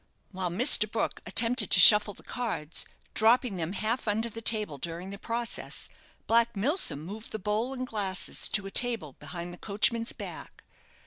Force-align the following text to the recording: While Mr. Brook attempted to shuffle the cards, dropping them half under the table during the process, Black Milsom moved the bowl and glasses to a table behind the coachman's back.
While 0.31 0.49
Mr. 0.49 0.91
Brook 0.91 1.21
attempted 1.27 1.69
to 1.69 1.79
shuffle 1.79 2.15
the 2.15 2.23
cards, 2.23 2.87
dropping 3.13 3.57
them 3.57 3.73
half 3.73 4.07
under 4.07 4.31
the 4.31 4.41
table 4.41 4.79
during 4.79 5.11
the 5.11 5.19
process, 5.19 5.89
Black 6.25 6.55
Milsom 6.57 7.05
moved 7.05 7.31
the 7.31 7.37
bowl 7.37 7.71
and 7.71 7.85
glasses 7.85 8.49
to 8.49 8.65
a 8.65 8.71
table 8.71 9.13
behind 9.19 9.53
the 9.53 9.59
coachman's 9.59 10.11
back. 10.11 10.63